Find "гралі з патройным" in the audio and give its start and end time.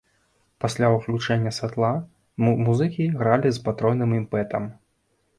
3.19-4.17